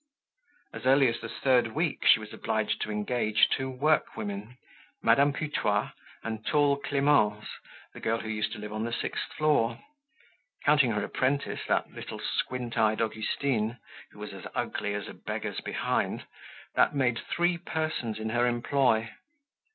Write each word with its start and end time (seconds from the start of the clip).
As 0.73 0.87
early 0.87 1.09
as 1.09 1.21
the 1.21 1.29
third 1.29 1.67
week 1.75 2.07
she 2.07 2.19
was 2.19 2.33
obliged 2.33 2.81
to 2.81 2.89
engage 2.91 3.47
two 3.49 3.69
workwomen, 3.69 4.57
Madame 5.03 5.31
Putois 5.31 5.91
and 6.23 6.43
tall 6.43 6.77
Clemence, 6.77 7.47
the 7.93 7.99
girl 7.99 8.17
who 8.17 8.27
used 8.27 8.51
to 8.53 8.57
live 8.57 8.73
on 8.73 8.83
the 8.83 8.91
sixth 8.91 9.31
floor; 9.33 9.79
counting 10.65 10.89
her 10.93 11.03
apprentice, 11.03 11.61
that 11.67 11.91
little 11.91 12.17
squint 12.17 12.79
eyed 12.79 12.99
Augustine, 12.99 13.77
who 14.09 14.17
was 14.17 14.33
as 14.33 14.47
ugly 14.55 14.95
as 14.95 15.07
a 15.07 15.13
beggar's 15.13 15.61
behind, 15.61 16.25
that 16.73 16.95
made 16.95 17.19
three 17.19 17.59
persons 17.59 18.17
in 18.17 18.29
her 18.31 18.47
employ. 18.47 19.07